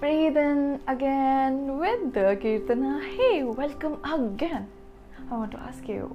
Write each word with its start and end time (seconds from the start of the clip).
breathe 0.00 0.36
in 0.36 0.78
again 0.86 1.78
with 1.78 2.12
the 2.12 2.36
Kirtana. 2.42 3.02
Hey, 3.16 3.42
welcome 3.44 3.96
again. 4.04 4.68
I 5.30 5.36
want 5.36 5.52
to 5.52 5.60
ask 5.60 5.88
you 5.88 6.14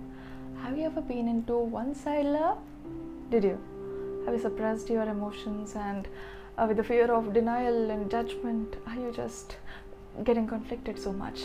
have 0.62 0.78
you 0.78 0.86
ever 0.86 1.02
been 1.02 1.28
into 1.28 1.58
one 1.58 1.96
side 1.96 2.26
love? 2.26 2.60
Did 3.32 3.44
you? 3.44 3.58
Have 4.26 4.36
you 4.36 4.40
suppressed 4.40 4.88
your 4.90 5.04
emotions 5.04 5.76
and 5.76 6.08
uh, 6.58 6.66
with 6.68 6.78
the 6.78 6.84
fear 6.84 7.12
of 7.12 7.34
denial 7.34 7.90
and 7.90 8.12
judgment, 8.12 8.76
are 8.86 8.96
you 8.96 9.12
just 9.16 9.58
getting 10.24 10.48
conflicted 10.48 11.00
so 11.00 11.12
much? 11.12 11.42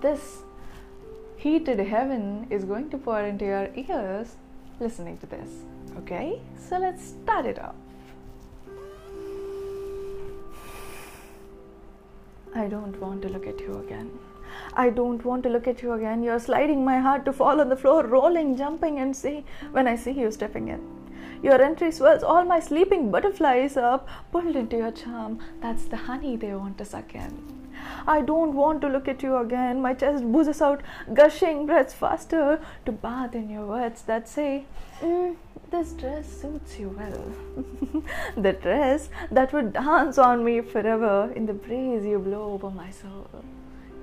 This 0.00 0.42
heated 1.36 1.78
heaven 1.78 2.48
is 2.50 2.64
going 2.64 2.90
to 2.90 2.98
pour 2.98 3.20
into 3.20 3.44
your 3.44 3.68
ears 3.76 4.34
listening 4.80 5.18
to 5.18 5.26
this. 5.26 5.50
Okay, 5.98 6.40
so 6.58 6.78
let's 6.78 7.04
start 7.04 7.46
it 7.46 7.60
off. 7.60 7.76
I 12.56 12.68
don't 12.68 12.98
want 12.98 13.20
to 13.22 13.28
look 13.28 13.46
at 13.46 13.60
you 13.60 13.74
again. 13.80 14.10
I 14.72 14.88
don't 14.88 15.22
want 15.24 15.42
to 15.42 15.50
look 15.50 15.66
at 15.68 15.82
you 15.82 15.92
again. 15.92 16.22
You're 16.22 16.40
sliding 16.40 16.84
my 16.84 16.98
heart 16.98 17.26
to 17.26 17.32
fall 17.32 17.60
on 17.60 17.68
the 17.68 17.76
floor, 17.76 18.06
rolling, 18.06 18.56
jumping, 18.56 18.98
and 18.98 19.14
see 19.14 19.44
when 19.72 19.86
I 19.86 19.96
see 19.96 20.12
you 20.12 20.30
stepping 20.30 20.68
in. 20.68 20.80
Your 21.42 21.60
entry 21.60 21.92
swells 21.92 22.22
all 22.22 22.46
my 22.46 22.60
sleeping 22.60 23.10
butterflies 23.10 23.76
up, 23.76 24.08
pulled 24.32 24.56
into 24.56 24.78
your 24.78 24.90
charm. 24.90 25.38
That's 25.60 25.84
the 25.84 25.96
honey 25.96 26.36
they 26.36 26.54
want 26.54 26.78
to 26.78 26.86
suck 26.86 27.14
in. 27.14 27.65
I 28.06 28.20
don't 28.22 28.54
want 28.54 28.80
to 28.82 28.88
look 28.88 29.08
at 29.08 29.22
you 29.22 29.36
again. 29.36 29.82
My 29.82 29.94
chest 29.94 30.22
oozes 30.24 30.62
out 30.62 30.82
gushing 31.12 31.66
breaths 31.66 31.94
faster 31.94 32.60
to 32.84 32.92
bathe 32.92 33.34
in 33.34 33.50
your 33.50 33.66
words 33.66 34.02
that 34.02 34.28
say, 34.28 34.64
mm, 35.00 35.36
This 35.70 35.92
dress 35.92 36.28
suits 36.40 36.78
you 36.78 36.90
well. 36.96 38.04
the 38.36 38.52
dress 38.52 39.08
that 39.30 39.52
would 39.52 39.72
dance 39.72 40.18
on 40.18 40.44
me 40.44 40.60
forever 40.60 41.32
in 41.34 41.46
the 41.46 41.52
breeze 41.52 42.04
you 42.04 42.18
blow 42.20 42.52
over 42.52 42.70
my 42.70 42.90
soul. 42.90 43.28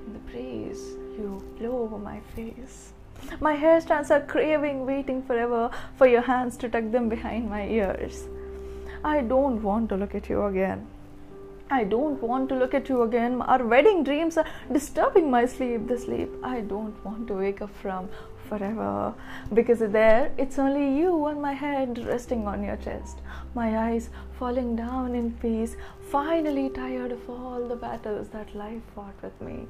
In 0.06 0.12
the 0.12 0.18
breeze 0.30 0.82
you 1.18 1.42
blow 1.58 1.78
over 1.82 1.98
my 1.98 2.20
face. 2.36 2.92
My 3.40 3.54
hair 3.54 3.80
strands 3.80 4.10
are 4.10 4.20
craving, 4.20 4.84
waiting 4.84 5.22
forever 5.22 5.70
for 5.96 6.06
your 6.06 6.20
hands 6.22 6.56
to 6.58 6.68
tuck 6.68 6.90
them 6.90 7.08
behind 7.08 7.48
my 7.48 7.66
ears. 7.66 8.24
I 9.02 9.20
don't 9.22 9.62
want 9.62 9.88
to 9.90 9.96
look 9.96 10.14
at 10.14 10.28
you 10.28 10.44
again. 10.44 10.86
I 11.70 11.84
don't 11.84 12.22
want 12.22 12.48
to 12.50 12.54
look 12.54 12.74
at 12.74 12.88
you 12.88 13.02
again. 13.02 13.40
Our 13.40 13.66
wedding 13.66 14.04
dreams 14.04 14.36
are 14.36 14.46
disturbing 14.70 15.30
my 15.30 15.46
sleep, 15.46 15.88
the 15.88 15.98
sleep 15.98 16.30
I 16.42 16.60
don't 16.60 17.02
want 17.04 17.26
to 17.28 17.34
wake 17.34 17.62
up 17.62 17.74
from 17.80 18.08
forever. 18.48 19.14
Because 19.52 19.78
there, 19.78 20.30
it's 20.36 20.58
only 20.58 20.98
you 20.98 21.24
on 21.24 21.40
my 21.40 21.52
head 21.52 22.04
resting 22.06 22.46
on 22.46 22.62
your 22.62 22.76
chest. 22.76 23.18
My 23.54 23.78
eyes 23.78 24.10
falling 24.38 24.76
down 24.76 25.14
in 25.14 25.32
peace, 25.32 25.76
finally 26.10 26.68
tired 26.68 27.12
of 27.12 27.30
all 27.30 27.66
the 27.66 27.76
battles 27.76 28.28
that 28.28 28.54
life 28.54 28.82
fought 28.94 29.14
with 29.22 29.40
me. 29.40 29.66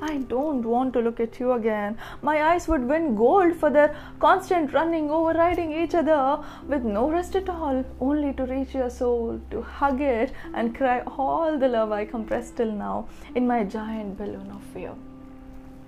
I 0.00 0.18
don't 0.18 0.62
want 0.62 0.92
to 0.92 1.00
look 1.00 1.20
at 1.20 1.40
you 1.40 1.52
again. 1.52 1.96
My 2.22 2.42
eyes 2.52 2.68
would 2.68 2.86
win 2.86 3.16
gold 3.16 3.56
for 3.56 3.70
their 3.70 3.96
constant 4.18 4.72
running, 4.72 5.10
overriding 5.10 5.72
each 5.72 5.94
other 5.94 6.42
with 6.68 6.84
no 6.84 7.10
rest 7.10 7.34
at 7.34 7.48
all, 7.48 7.84
only 8.00 8.32
to 8.34 8.44
reach 8.44 8.74
your 8.74 8.90
soul, 8.90 9.40
to 9.50 9.62
hug 9.62 10.00
it 10.00 10.32
and 10.54 10.76
cry 10.76 11.00
all 11.06 11.58
the 11.58 11.68
love 11.68 11.92
I 11.92 12.04
compressed 12.04 12.56
till 12.56 12.72
now 12.72 13.08
in 13.34 13.46
my 13.46 13.64
giant 13.64 14.18
balloon 14.18 14.50
of 14.50 14.62
fear. 14.74 14.94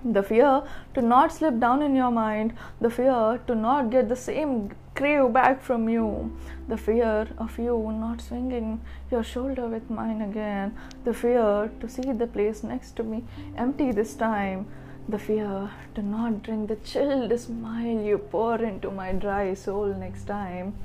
The 0.03 0.23
fear 0.23 0.63
to 0.93 1.01
not 1.01 1.33
slip 1.33 1.59
down 1.59 1.81
in 1.81 1.93
your 1.93 2.09
mind, 2.09 2.53
the 2.79 2.89
fear 2.89 3.41
to 3.47 3.53
not 3.53 3.89
get 3.89 4.07
the 4.07 4.15
same 4.15 4.71
crave 4.95 5.33
back 5.33 5.61
from 5.61 5.89
you, 5.89 6.31
the 6.69 6.77
fear 6.77 7.27
of 7.37 7.59
you 7.59 7.91
not 7.91 8.21
swinging 8.21 8.79
your 9.11 9.23
shoulder 9.23 9.67
with 9.67 9.89
mine 9.89 10.21
again, 10.21 10.73
the 11.03 11.13
fear 11.13 11.69
to 11.81 11.89
see 11.89 12.13
the 12.13 12.27
place 12.27 12.63
next 12.63 12.95
to 12.95 13.03
me 13.03 13.25
empty 13.57 13.91
this 13.91 14.15
time, 14.15 14.67
the 15.09 15.19
fear 15.19 15.69
to 15.95 16.01
not 16.01 16.43
drink 16.43 16.69
the 16.69 16.77
chilled 16.77 17.37
smile 17.37 18.01
you 18.01 18.17
pour 18.17 18.55
into 18.55 18.91
my 18.91 19.11
dry 19.11 19.53
soul 19.53 19.87
next 19.87 20.27
time. 20.27 20.75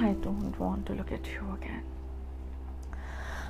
I 0.00 0.12
don't 0.12 0.58
want 0.58 0.86
to 0.86 0.94
look 0.94 1.12
at 1.12 1.26
you 1.26 1.56
again. 1.60 1.93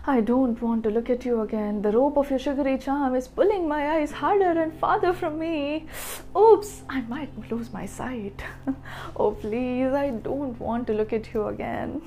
I 0.06 0.20
don't 0.20 0.60
want 0.60 0.82
to 0.82 0.90
look 0.90 1.08
at 1.08 1.24
you 1.24 1.40
again. 1.40 1.80
The 1.80 1.90
rope 1.90 2.18
of 2.18 2.28
your 2.28 2.38
sugary 2.38 2.76
charm 2.76 3.14
is 3.14 3.26
pulling 3.26 3.66
my 3.66 3.92
eyes 3.92 4.10
harder 4.12 4.60
and 4.62 4.78
farther 4.78 5.14
from 5.14 5.38
me. 5.38 5.86
Oops, 6.36 6.82
I 6.90 7.00
might 7.02 7.50
lose 7.50 7.72
my 7.72 7.86
sight. 7.86 8.44
oh, 9.16 9.30
please, 9.30 9.94
I 9.94 10.10
don't 10.10 10.60
want 10.60 10.86
to 10.88 10.92
look 10.92 11.14
at 11.14 11.32
you 11.32 11.46
again. 11.46 12.02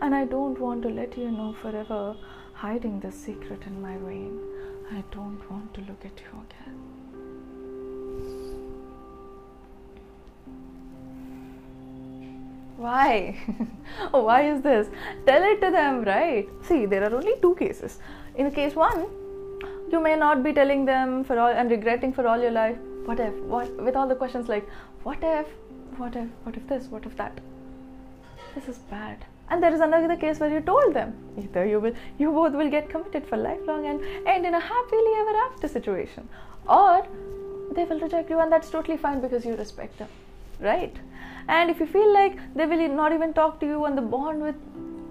And 0.00 0.14
I 0.14 0.24
don't 0.24 0.58
want 0.58 0.80
to 0.84 0.88
let 0.88 1.18
you 1.18 1.30
know 1.30 1.54
forever, 1.60 2.16
hiding 2.54 3.00
the 3.00 3.12
secret 3.12 3.66
in 3.66 3.82
my 3.82 3.98
vein. 3.98 4.40
I 4.90 5.04
don't 5.10 5.50
want 5.50 5.74
to 5.74 5.82
look 5.82 6.06
at 6.06 6.18
you 6.18 6.40
again. 6.48 7.05
Why? 12.76 13.36
oh, 14.14 14.24
why 14.24 14.42
is 14.50 14.62
this? 14.62 14.88
Tell 15.26 15.42
it 15.42 15.60
to 15.62 15.70
them, 15.70 16.02
right? 16.02 16.48
See, 16.62 16.86
there 16.86 17.04
are 17.04 17.14
only 17.14 17.34
two 17.40 17.54
cases. 17.56 17.98
In 18.34 18.50
case 18.50 18.74
one, 18.74 19.06
you 19.90 20.00
may 20.00 20.16
not 20.16 20.42
be 20.42 20.52
telling 20.52 20.84
them 20.84 21.24
for 21.24 21.38
all 21.38 21.48
and 21.48 21.70
regretting 21.70 22.12
for 22.12 22.26
all 22.26 22.40
your 22.40 22.50
life. 22.50 22.76
What 23.04 23.20
if? 23.20 23.34
What 23.54 23.70
with 23.82 23.96
all 23.96 24.08
the 24.08 24.16
questions 24.16 24.48
like, 24.48 24.68
what 25.04 25.18
if? 25.22 25.46
What 25.96 26.16
if? 26.16 26.28
What 26.42 26.56
if 26.56 26.66
this? 26.68 26.88
What 26.88 27.06
if 27.06 27.16
that? 27.16 27.40
This 28.54 28.68
is 28.68 28.78
bad. 28.90 29.24
And 29.48 29.62
there 29.62 29.72
is 29.72 29.80
another 29.80 30.16
case 30.16 30.40
where 30.40 30.50
you 30.50 30.60
told 30.60 30.92
them 30.92 31.14
either 31.38 31.64
you 31.64 31.78
will, 31.78 31.92
you 32.18 32.32
both 32.32 32.52
will 32.52 32.68
get 32.68 32.90
committed 32.90 33.26
for 33.26 33.36
lifelong 33.36 33.86
and 33.86 34.02
end 34.26 34.44
in 34.44 34.54
a 34.54 34.60
happily 34.60 35.12
ever 35.18 35.36
after 35.46 35.68
situation, 35.68 36.28
or 36.68 37.06
they 37.72 37.84
will 37.84 38.00
reject 38.00 38.28
you, 38.28 38.40
and 38.40 38.50
that's 38.50 38.70
totally 38.70 38.96
fine 38.96 39.20
because 39.20 39.44
you 39.44 39.54
respect 39.54 39.98
them, 39.98 40.08
right? 40.60 40.96
and 41.48 41.70
if 41.70 41.78
you 41.80 41.86
feel 41.86 42.12
like 42.12 42.38
they 42.54 42.66
will 42.66 42.88
not 42.88 43.12
even 43.12 43.32
talk 43.32 43.60
to 43.60 43.66
you 43.66 43.84
and 43.84 43.96
the 43.96 44.02
bond 44.02 44.42
with 44.42 44.56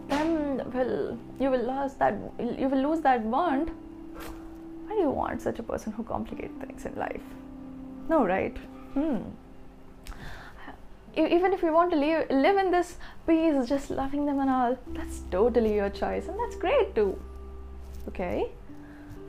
them 0.09 0.71
will 0.73 1.17
you 1.39 1.49
will 1.49 1.65
lose 1.71 1.93
that 1.93 2.13
you 2.39 2.67
will 2.69 2.89
lose 2.89 3.01
that 3.01 3.29
bond. 3.31 3.71
Why 4.85 4.95
do 4.95 5.01
you 5.01 5.09
want 5.09 5.41
such 5.41 5.59
a 5.59 5.63
person 5.63 5.93
who 5.93 6.03
complicates 6.03 6.53
things 6.59 6.85
in 6.85 6.95
life? 6.95 7.23
No 8.09 8.25
right? 8.25 8.55
Hmm. 8.93 9.17
Even 11.17 11.53
if 11.53 11.61
you 11.63 11.71
want 11.71 11.91
to 11.91 11.97
live, 11.97 12.29
live 12.29 12.57
in 12.57 12.71
this 12.71 12.97
peace 13.25 13.69
just 13.69 13.89
loving 13.89 14.25
them 14.25 14.39
and 14.39 14.49
all 14.49 14.77
that's 14.89 15.21
totally 15.31 15.73
your 15.73 15.89
choice 15.89 16.27
and 16.27 16.37
that's 16.37 16.57
great 16.57 16.93
too. 16.93 17.17
Okay? 18.09 18.49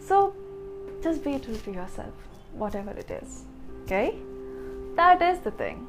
So 0.01 0.35
just 1.03 1.23
be 1.23 1.39
true 1.39 1.57
to 1.57 1.71
yourself 1.71 2.13
whatever 2.53 2.91
it 2.91 3.11
is. 3.11 3.45
Okay? 3.85 4.17
That 4.97 5.23
is 5.23 5.39
the 5.39 5.53
thing 5.53 5.87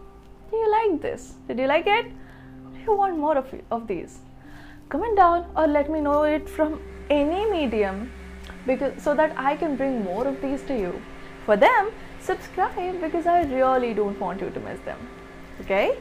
do 0.49 0.55
you 0.55 0.71
like 0.71 1.01
this? 1.01 1.35
Did 1.47 1.59
you 1.59 1.67
like 1.67 1.87
it? 1.87 2.05
Do 2.73 2.79
you 2.79 2.95
want 2.95 3.17
more 3.17 3.37
of, 3.37 3.53
of 3.71 3.87
these? 3.87 4.19
Comment 4.89 5.15
down 5.17 5.45
or 5.55 5.67
let 5.67 5.89
me 5.89 5.99
know 5.99 6.23
it 6.23 6.49
from 6.49 6.81
any 7.09 7.49
medium 7.51 8.11
because 8.65 9.01
so 9.01 9.15
that 9.15 9.33
I 9.37 9.55
can 9.55 9.75
bring 9.75 10.03
more 10.03 10.27
of 10.27 10.41
these 10.41 10.63
to 10.63 10.77
you. 10.77 11.01
For 11.45 11.57
them, 11.57 11.91
subscribe 12.19 13.01
because 13.01 13.25
I 13.25 13.43
really 13.43 13.93
don't 13.93 14.19
want 14.19 14.41
you 14.41 14.49
to 14.49 14.59
miss 14.59 14.79
them. 14.81 14.99
Okay? 15.61 15.97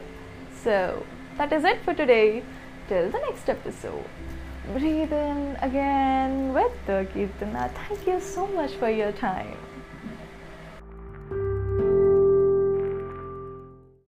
So 0.63 1.05
that 1.37 1.53
is 1.53 1.63
it 1.63 1.81
for 1.83 1.93
today. 1.93 2.43
Till 2.87 3.09
the 3.11 3.19
next 3.19 3.49
episode. 3.49 4.05
Breathe 4.73 5.11
in 5.11 5.57
again 5.61 6.53
with 6.53 6.71
the 6.85 7.05
Kirtana. 7.13 7.69
Thank 7.71 8.07
you 8.07 8.19
so 8.21 8.47
much 8.47 8.71
for 8.75 8.89
your 8.89 9.11
time. 9.11 9.57